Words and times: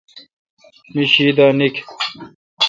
می 0.93 1.03
شی 1.11 1.27
دا 1.37 1.47
نیکھ، 1.57 1.79